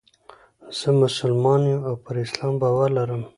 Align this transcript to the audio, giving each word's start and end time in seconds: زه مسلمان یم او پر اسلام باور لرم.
زه 0.79 0.87
مسلمان 1.01 1.61
یم 1.69 1.81
او 1.87 1.93
پر 2.03 2.15
اسلام 2.25 2.53
باور 2.61 2.89
لرم. 2.97 3.21